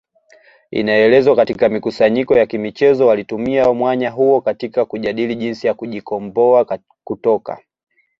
[0.71, 7.63] Inaelezwa katika mikusanyiko ya kimichezo walitumia mwanya huo katika kujadili jinsi ya kujikomboa kutoka